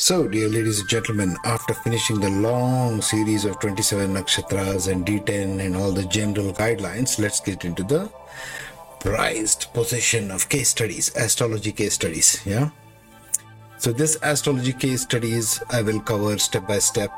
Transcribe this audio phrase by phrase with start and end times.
[0.00, 5.60] So, dear ladies and gentlemen, after finishing the long series of 27 nakshatras and D10
[5.60, 8.10] and all the general guidelines, let's get into the
[8.98, 12.40] prized possession of case studies, astrology case studies.
[12.46, 12.70] Yeah.
[13.76, 17.12] So, this astrology case studies I will cover step by step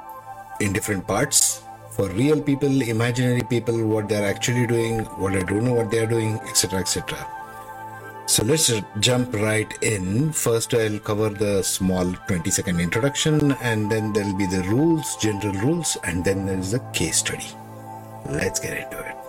[0.59, 1.63] in different parts
[1.93, 6.09] for real people, imaginary people, what they're actually doing, what I don't know what they're
[6.09, 6.81] doing, etc.
[6.81, 7.42] etc.
[8.33, 10.33] So let's jump right in.
[10.33, 15.53] First, I'll cover the small 20 second introduction, and then there'll be the rules, general
[15.61, 17.45] rules, and then there's a case study.
[18.25, 19.22] Let's get into it.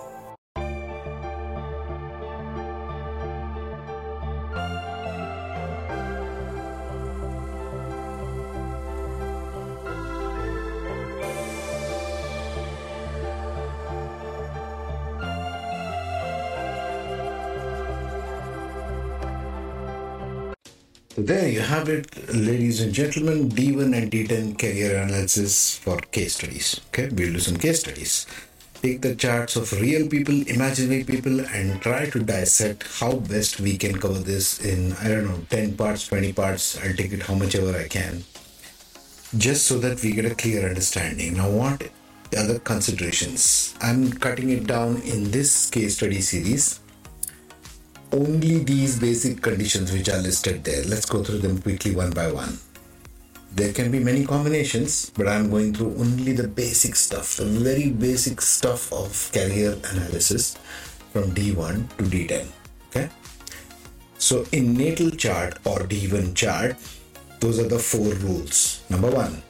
[21.15, 23.47] So there you have it, ladies and gentlemen.
[23.49, 26.81] D1 and D10 career analysis for case studies.
[26.87, 28.25] Okay, we'll do some case studies.
[28.81, 33.77] Take the charts of real people, imaginary people, and try to dissect how best we
[33.77, 36.83] can cover this in I don't know 10 parts, 20 parts.
[36.83, 38.23] I'll take it how much ever I can,
[39.37, 41.37] just so that we get a clear understanding.
[41.37, 41.91] Now, what
[42.31, 43.75] the other considerations?
[43.81, 46.79] I'm cutting it down in this case study series
[48.13, 50.83] only these basic conditions which are listed there.
[50.85, 52.59] Let's go through them quickly one by one.
[53.55, 57.89] There can be many combinations, but I'm going through only the basic stuff, the very
[57.89, 60.57] basic stuff of career analysis
[61.11, 62.47] from D1 to D10.
[62.89, 63.09] Okay.
[64.17, 66.77] So in natal chart or D1 chart,
[67.39, 68.83] those are the four rules.
[68.89, 69.41] Number one,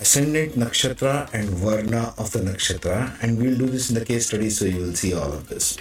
[0.00, 4.50] ascendant nakshatra and varna of the nakshatra, and we'll do this in the case study,
[4.50, 5.76] so you will see all of this.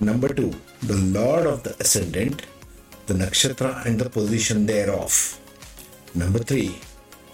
[0.00, 2.46] Number two, the lord of the ascendant,
[3.06, 5.38] the nakshatra and the position thereof.
[6.14, 6.80] Number three,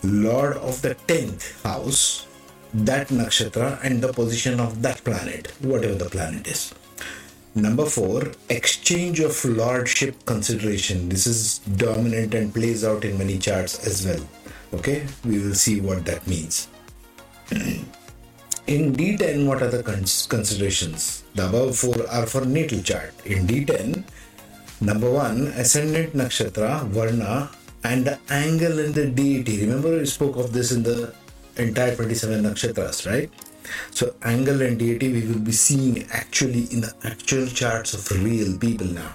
[0.03, 2.27] lord of the tenth house,
[2.75, 6.75] that nakshatra and the position of that planet, whatever the planet is.
[7.55, 11.09] Number four, exchange of lordship consideration.
[11.09, 14.29] This is dominant and plays out in many charts as well.
[14.75, 16.69] Okay, we will see what that means.
[18.67, 21.23] In D10, what are the cons- considerations?
[21.37, 23.15] The above four are for natal chart.
[23.25, 24.03] In D10,
[24.81, 27.49] number one, ascendant nakshatra, varna,
[27.85, 29.61] and the angle in the deity.
[29.61, 31.15] Remember, we spoke of this in the
[31.57, 33.31] entire 27 nakshatras, right?
[33.93, 38.59] So, angle and deity we will be seeing actually in the actual charts of real
[38.59, 39.15] people now.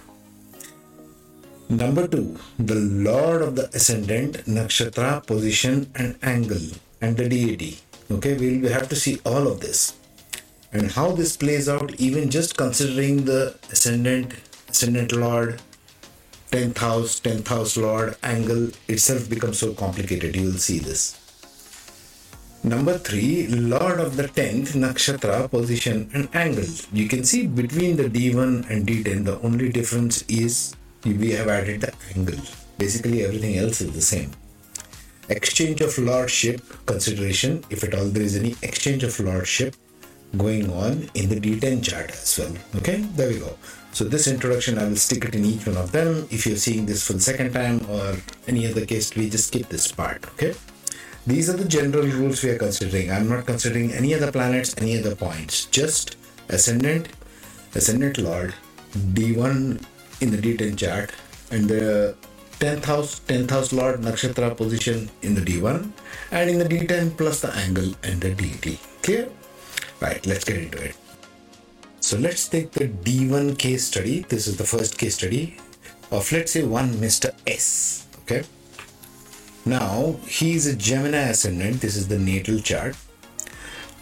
[1.68, 6.68] Number two, the Lord of the Ascendant, Nakshatra, position, and angle,
[7.02, 7.80] and the deity.
[8.12, 9.96] Okay, we'll have to see all of this
[10.74, 14.34] and how this plays out, even just considering the Ascendant,
[14.70, 15.62] Ascendant Lord,
[16.52, 20.36] 10th house, 10th house Lord angle itself becomes so complicated.
[20.36, 21.18] You will see this.
[22.64, 26.68] Number three, Lord of the 10th, Nakshatra, position, and angle.
[26.92, 31.82] You can see between the D1 and D10, the only difference is we have added
[31.82, 32.40] the angle.
[32.78, 34.32] Basically, everything else is the same.
[35.32, 39.76] Exchange of lordship consideration, if at all there is any exchange of lordship
[40.38, 42.54] going on in the D10 chart as well.
[42.76, 43.58] Okay, there we go.
[43.94, 46.28] So, this introduction, I will stick it in each one of them.
[46.32, 49.70] If you're seeing this for the second time or any other case, we just skip
[49.70, 50.26] this part.
[50.34, 50.54] Okay.
[51.26, 53.10] These are the general rules we are considering.
[53.10, 55.66] I'm not considering any other planets, any other points.
[55.68, 56.18] Just
[56.50, 57.08] ascendant,
[57.74, 58.54] ascendant lord,
[58.92, 59.82] D1
[60.20, 61.12] in the D10 chart,
[61.52, 62.16] and the
[62.62, 65.92] 10th house, 10th house lord nakshatra position in the D1,
[66.30, 68.80] and in the D10 plus the angle and the deity.
[69.02, 69.30] Clear?
[70.00, 70.96] Right, let's get into it.
[72.00, 74.26] So let's take the D1 case study.
[74.30, 75.58] This is the first case study
[76.12, 77.34] of let's say one Mr.
[77.48, 78.06] S.
[78.24, 78.44] Okay.
[79.66, 81.82] Now he is a Gemini ascendant.
[81.82, 82.96] This is the natal chart,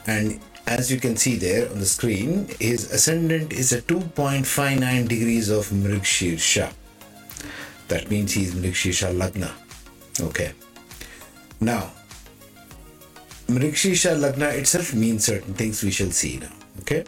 [0.05, 5.49] and as you can see there on the screen, his ascendant is at 2.59 degrees
[5.49, 6.73] of Mrigshirsha.
[7.89, 9.51] That means he's Mrigshirsha Lagna.
[10.21, 10.53] Okay.
[11.59, 11.91] Now,
[13.47, 16.53] Mrigshirsha Lagna itself means certain things we shall see now.
[16.81, 17.03] Okay.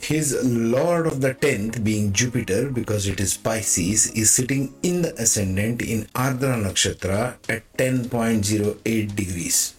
[0.00, 5.14] His Lord of the 10th, being Jupiter, because it is Pisces, is sitting in the
[5.14, 9.74] ascendant in Ardra Nakshatra at 10.08 degrees,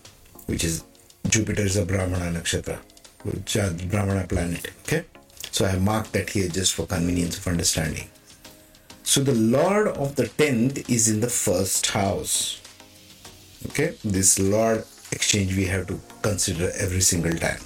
[0.46, 0.86] which is
[1.28, 2.80] Jupiter is a Brahmana Nakshatra,
[3.24, 3.58] which
[3.90, 4.72] Brahmana planet.
[4.84, 5.04] Okay.
[5.52, 8.08] So I have marked that here just for convenience of understanding.
[9.04, 12.62] So the Lord of the 10th is in the first house.
[13.68, 13.96] Okay.
[14.04, 17.60] This Lord exchange we have to consider every single time.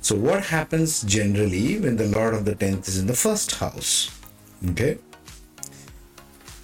[0.00, 4.10] So, what happens generally when the Lord of the 10th is in the first house?
[4.70, 4.98] Okay.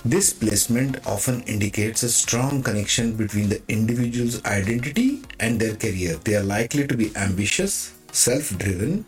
[0.04, 6.16] This placement often indicates a strong connection between the individual's identity and their career.
[6.16, 9.04] They are likely to be ambitious, self driven,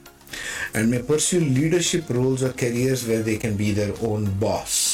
[0.72, 4.93] and may pursue leadership roles or careers where they can be their own boss.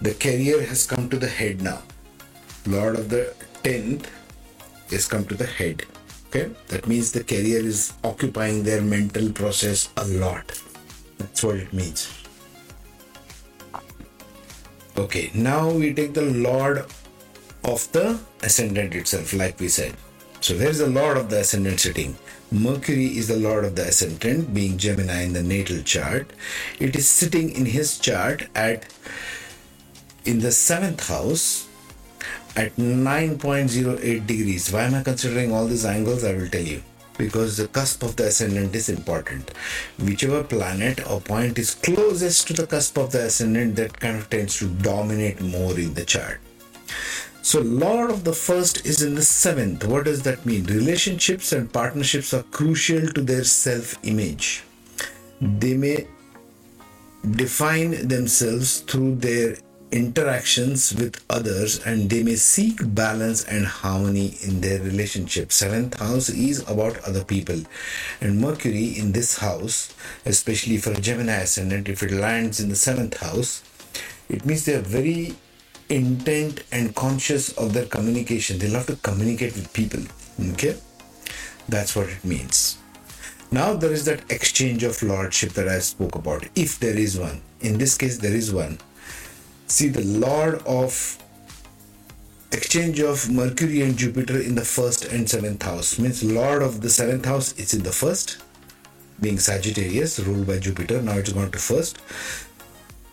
[0.00, 1.82] The career has come to the head now.
[2.66, 3.34] Lord of the
[3.64, 4.06] 10th
[4.90, 5.86] is come to the head.
[6.28, 10.60] Okay, that means the career is occupying their mental process a lot.
[11.16, 12.12] That's what it means.
[14.96, 16.84] Okay, now we take the Lord
[17.64, 19.96] of the Ascendant itself, like we said.
[20.40, 22.16] So there's the Lord of the Ascendant sitting.
[22.52, 26.32] Mercury is the Lord of the Ascendant, being Gemini in the natal chart.
[26.78, 28.92] It is sitting in his chart at
[30.28, 31.66] in the seventh house
[32.54, 34.70] at 9.08 degrees.
[34.70, 36.22] Why am I considering all these angles?
[36.22, 36.82] I will tell you.
[37.16, 39.50] Because the cusp of the ascendant is important.
[39.98, 44.28] Whichever planet or point is closest to the cusp of the ascendant, that kind of
[44.28, 46.40] tends to dominate more in the chart.
[47.40, 49.84] So, Lord of the first is in the seventh.
[49.84, 50.64] What does that mean?
[50.64, 54.62] Relationships and partnerships are crucial to their self image.
[55.40, 56.06] They may
[57.30, 59.56] define themselves through their
[59.90, 65.50] interactions with others and they may seek balance and harmony in their relationship.
[65.50, 67.62] Seventh house is about other people,
[68.20, 69.94] and Mercury in this house,
[70.26, 73.62] especially for a Gemini ascendant, if it lands in the seventh house,
[74.28, 75.34] it means they are very
[75.88, 78.58] intent and conscious of their communication.
[78.58, 80.02] They love to communicate with people.
[80.52, 80.76] Okay,
[81.68, 82.76] that's what it means.
[83.50, 86.46] Now there is that exchange of lordship that I spoke about.
[86.54, 88.78] If there is one, in this case, there is one
[89.68, 91.18] see the lord of
[92.50, 96.90] exchange of mercury and jupiter in the first and seventh house means lord of the
[96.90, 98.38] seventh house is in the first
[99.20, 101.02] being sagittarius ruled by jupiter.
[101.02, 101.98] Now it's gone to first.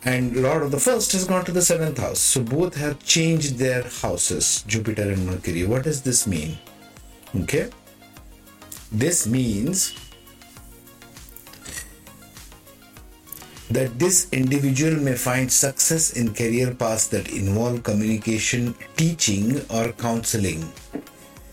[0.03, 2.19] And lord of the first has gone to the seventh house.
[2.19, 5.65] So both have changed their houses jupiter and mercury.
[5.65, 6.57] What does this mean?
[7.35, 7.69] Okay.
[8.91, 9.95] This means
[13.75, 20.63] that this individual may find success in career paths that involve communication, teaching, or counseling.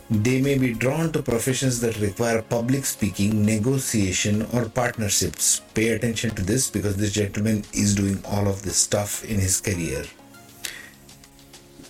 [0.09, 5.63] They may be drawn to professions that require public speaking, negotiation, or partnerships.
[5.75, 9.61] Pay attention to this because this gentleman is doing all of this stuff in his
[9.61, 10.05] career.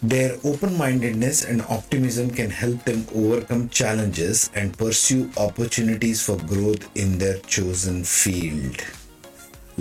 [0.02, 6.88] Their open mindedness and optimism can help them overcome challenges and pursue opportunities for growth
[6.96, 8.82] in their chosen field.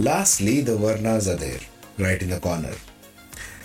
[0.01, 1.59] Lastly, the Varnas are there,
[1.99, 2.73] right in the corner.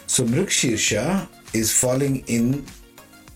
[0.06, 2.66] So Mrigshirsha is falling in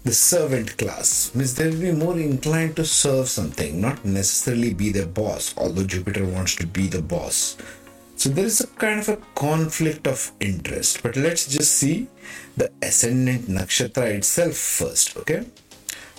[0.05, 4.93] the servant class, means they will be more inclined to serve something, not necessarily be
[4.93, 7.57] the boss, although Jupiter wants to be the boss.
[8.17, 11.03] So there is a kind of a conflict of interest.
[11.03, 12.07] But let's just see
[12.59, 15.47] the ascendant nakshatra itself first, okay?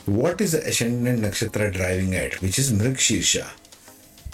[0.08, 3.48] What is the ascendant nakshatra driving at, which is Mrigshirsha?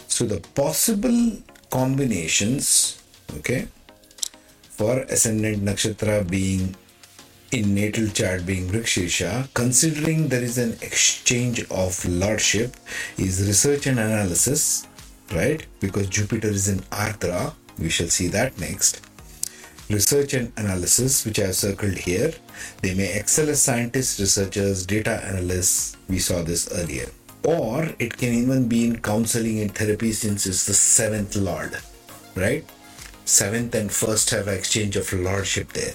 [0.07, 3.01] So the possible combinations
[3.37, 3.67] okay
[4.69, 6.75] for ascendant nakshatra being
[7.51, 12.75] in natal chart being Mrigshirsha, considering there is an exchange of lordship,
[13.17, 14.85] is research and analysis,
[15.33, 15.65] right?
[15.79, 19.01] Because Jupiter is in Ardra, we shall see that next.
[19.89, 22.33] Research and analysis, which I have circled here,
[22.81, 25.95] they may excel as scientists, researchers, data analysts.
[26.09, 27.07] We saw this earlier
[27.43, 31.77] or it can even be in counseling and therapy since it's the seventh lord
[32.35, 32.63] right?
[33.25, 35.93] Seventh and first have exchange of lordship there.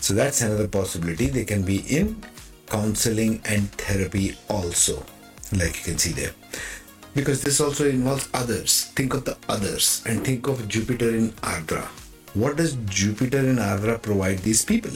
[0.00, 1.26] So that's another possibility.
[1.26, 2.24] They can be in
[2.66, 5.04] counseling and therapy also
[5.52, 6.32] like you can see there.
[7.14, 8.86] Because this also involves others.
[8.96, 11.86] Think of the others and think of jupiter in ardra
[12.34, 14.90] what does jupiter in ardra provide these people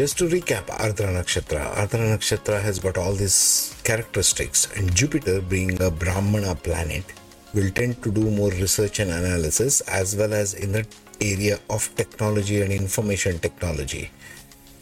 [0.00, 1.74] just to recap, Ardra Nakshatra.
[1.74, 7.04] Ardra Nakshatra has got all these characteristics, and Jupiter, being a Brahmana planet,
[7.52, 10.86] will tend to do more research and analysis as well as in the
[11.20, 14.10] area of technology and information technology,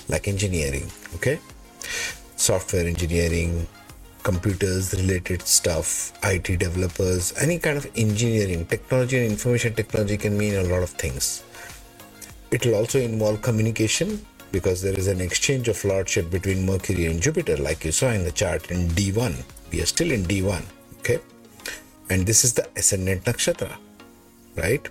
[0.09, 1.41] like engineering, okay?
[2.37, 3.67] Software engineering,
[4.23, 10.55] computers related stuff, IT developers, any kind of engineering, technology and information technology can mean
[10.55, 11.43] a lot of things.
[12.53, 17.21] It will also involve communication because there is an exchange of lordship between Mercury and
[17.21, 19.43] Jupiter, like you saw in the chart in D1.
[19.71, 20.65] We are still in D1,
[21.01, 21.19] okay?
[22.11, 23.77] And this is the ascendant nakshatra,
[24.57, 24.89] right?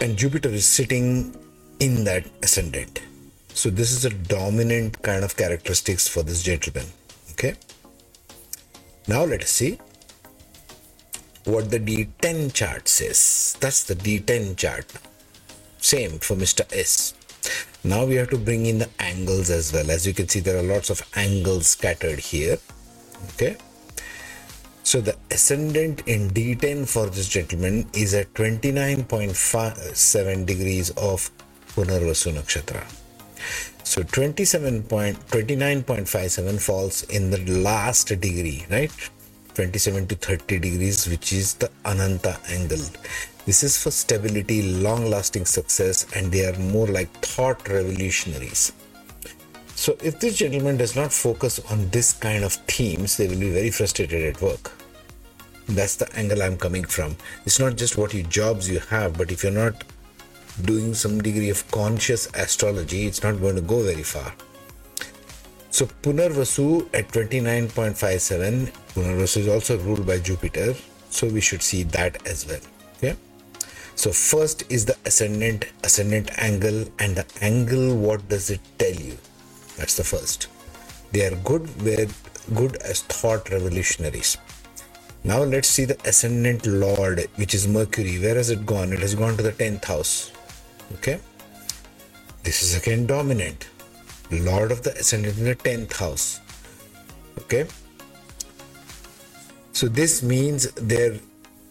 [0.00, 1.36] And Jupiter is sitting
[1.80, 3.02] in that ascendant.
[3.54, 6.86] So this is a dominant kind of characteristics for this gentleman,
[7.32, 7.54] okay?
[9.08, 9.78] Now let us see
[11.44, 13.56] what the D10 chart says.
[13.58, 14.92] That's the D10 chart.
[15.78, 16.70] Same for Mr.
[16.76, 17.14] S.
[17.84, 19.88] Now we have to bring in the angles as well.
[19.90, 22.58] As you can see, there are lots of angles scattered here.
[23.34, 23.56] Okay.
[24.82, 31.30] So the ascendant in D10 for this gentleman is at 29.57 degrees of
[31.68, 32.84] Punarvasu Nakshatra.
[33.84, 38.90] So 27.29.57 falls in the last degree, right?
[39.54, 42.84] 27 to 30 degrees, which is the Ananta angle.
[43.48, 48.72] This is for stability, long lasting success, and they are more like thought revolutionaries.
[49.74, 53.50] So, if this gentleman does not focus on this kind of themes, they will be
[53.50, 54.70] very frustrated at work.
[55.66, 57.16] That's the angle I'm coming from.
[57.46, 59.82] It's not just what you jobs you have, but if you're not
[60.66, 64.34] doing some degree of conscious astrology, it's not going to go very far.
[65.70, 70.74] So Punarvasu at 29.57, Punarvasu is also ruled by Jupiter,
[71.08, 72.60] so we should see that as well.
[72.98, 73.16] Okay.
[73.98, 79.16] So first is the ascendant ascendant angle and the angle what does it tell you?
[79.76, 80.46] That's the first.
[81.10, 82.06] They are good where
[82.54, 84.38] good as thought revolutionaries.
[85.24, 88.20] Now let's see the ascendant lord which is Mercury.
[88.20, 88.92] Where has it gone?
[88.92, 90.30] It has gone to the 10th house.
[90.98, 91.18] Okay.
[92.44, 93.68] This is again dominant.
[94.30, 96.40] Lord of the ascendant in the 10th house.
[97.40, 97.66] Okay.
[99.72, 101.18] So this means their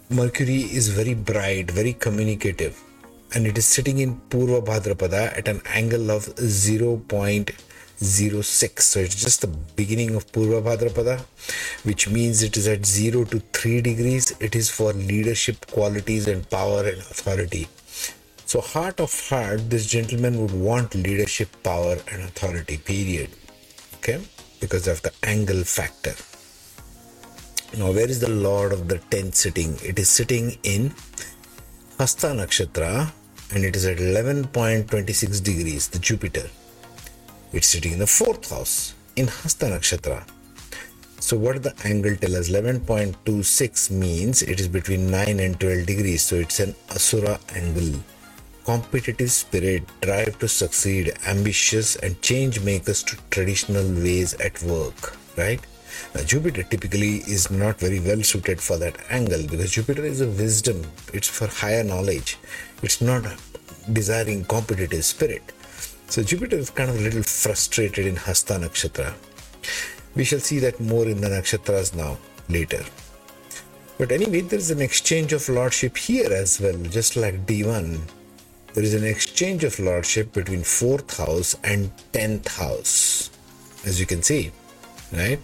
[0.10, 2.82] Mercury is very bright, very communicative,
[3.36, 8.80] and it is sitting in Purva Bhadrapada at an angle of 0.06.
[8.80, 11.20] So it's just the beginning of Purva Bhadrapada,
[11.84, 14.34] which means it is at 0 to 3 degrees.
[14.40, 17.68] It is for leadership qualities and power and authority.
[18.46, 23.32] So, heart of heart, this gentleman would want leadership, power, and authority, period.
[23.96, 24.22] Okay?
[24.62, 26.16] Because of the angle factor.
[27.76, 29.78] Now, where is the Lord of the 10th sitting?
[29.84, 30.94] It is sitting in
[31.98, 33.12] Hasta Nakshatra
[33.54, 36.48] and it is at 11.26 degrees, the Jupiter.
[37.52, 40.24] It's sitting in the fourth house in Hasta Nakshatra.
[41.20, 42.50] So, what the angle tell us?
[42.50, 46.22] 11.26 means it is between 9 and 12 degrees.
[46.22, 48.00] So, it's an Asura angle
[48.68, 55.62] competitive spirit, drive to succeed, ambitious, and change makers to traditional ways at work, right?
[56.14, 60.28] Now, Jupiter typically is not very well suited for that angle because Jupiter is a
[60.28, 62.38] wisdom, it's for higher knowledge,
[62.82, 63.38] it's not a
[63.92, 65.44] desiring competitive spirit.
[66.08, 69.14] So, Jupiter is kind of a little frustrated in Hasta Nakshatra.
[70.16, 72.18] We shall see that more in the nakshatras now
[72.50, 72.84] later.
[73.98, 78.00] But anyway, there is an exchange of lordship here as well, just like D1
[78.78, 83.32] there is an exchange of lordship between fourth house and tenth house,
[83.88, 84.52] as you can see,
[85.12, 85.40] right?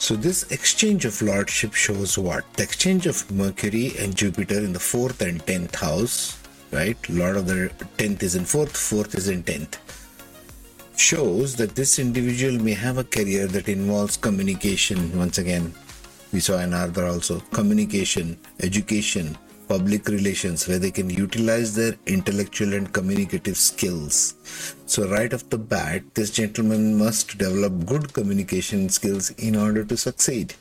[0.00, 2.44] So, this exchange of lordship shows what?
[2.54, 6.38] The exchange of Mercury and Jupiter in the fourth and tenth house,
[6.70, 6.96] right?
[7.10, 9.76] Lord of the tenth is in fourth, fourth is in tenth.
[10.96, 15.18] Shows that this individual may have a career that involves communication.
[15.18, 15.74] Once again,
[16.32, 19.36] we saw in Ardra also communication, education,
[19.68, 24.34] public relations where they can utilize their intellectual and communicative skills.
[24.86, 29.96] So, right off the bat, this gentleman must develop good communication skills in order to
[29.96, 30.54] succeed.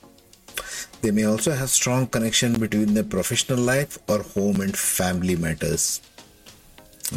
[1.02, 6.02] They may also have strong connection between their professional life or home and family matters.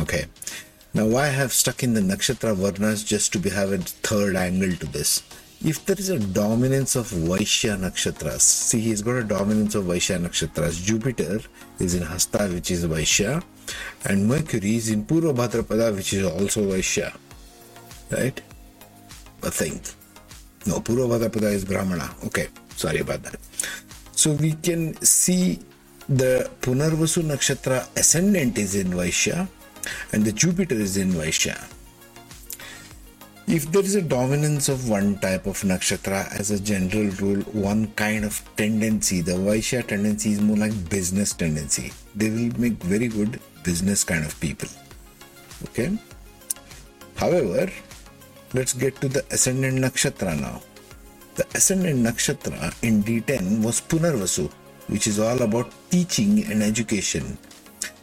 [0.00, 0.26] Okay.
[0.92, 4.76] Now, why I have stuck in the nakshatra varnas just to have a third angle
[4.76, 5.22] to this?
[5.62, 10.18] If there is a dominance of Vaishya nakshatras, see he's got a dominance of Vaishya
[10.18, 10.82] nakshatras.
[10.82, 11.40] Jupiter
[11.78, 13.42] is in Hasta, which is Vaishya,
[14.06, 17.14] and Mercury is in Purva Bhadrapada, which is also Vaishya.
[18.10, 18.40] Right?
[19.42, 19.82] But think.
[20.66, 22.10] No, Purva Bhadrapada is Brahmana.
[22.24, 23.38] Okay, sorry about that.
[24.12, 25.58] So we can see
[26.08, 29.46] the Punarvasu nakshatra ascendant is in Vaishya
[30.12, 31.56] and the Jupiter is in Vaishya
[33.50, 37.88] if there is a dominance of one type of nakshatra as a general rule, one
[37.94, 41.90] kind of tendency, the Vaishya tendency is more like business tendency.
[42.14, 44.68] They will make very good business kind of people.
[45.64, 45.98] Okay.
[47.16, 47.72] However,
[48.54, 50.62] let's get to the ascendant nakshatra now.
[51.34, 54.48] The ascendant nakshatra in D10 was Punarvasu,
[54.86, 57.36] which is all about teaching and education.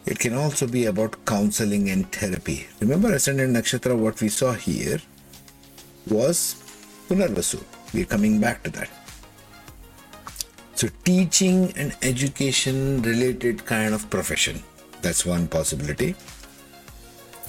[0.06, 2.68] It can also be about counseling and therapy.
[2.82, 5.00] Remember ascendant nakshatra, what we saw here
[6.12, 6.56] was
[7.10, 7.64] Punarvasu.
[7.94, 8.90] We're coming back to that.
[10.76, 14.62] So, teaching and education related kind of profession.
[15.02, 16.16] That's one possibility.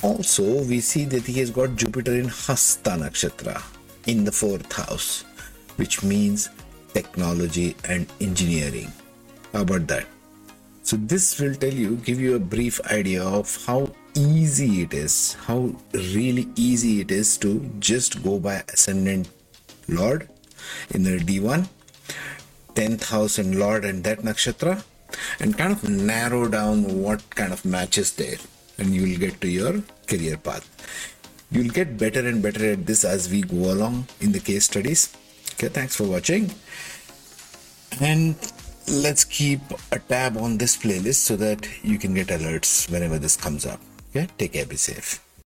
[0.02, 3.60] Also, we see that he has got Jupiter in Hasta Nakshatra
[4.06, 5.24] in the fourth house,
[5.76, 6.50] which means
[6.94, 8.92] technology and engineering.
[9.52, 10.06] How about that?
[10.82, 15.34] So this will tell you, give you a brief idea of how easy it is,
[15.46, 19.28] how really easy it is to just go by ascendant
[19.88, 20.28] Lord
[20.90, 21.68] in the D1,
[22.74, 24.82] 10th house in Lord and that nakshatra,
[25.38, 28.38] and kind of narrow down what kind of matches there,
[28.78, 30.66] and you will get to your career path.
[31.50, 35.16] You'll get better and better at this as we go along in the case studies.
[35.54, 36.52] Okay, thanks for watching.
[38.00, 38.34] And
[38.88, 39.60] let's keep
[39.92, 43.80] a tab on this playlist so that you can get alerts whenever this comes up.
[44.10, 45.27] Okay, take care, be safe.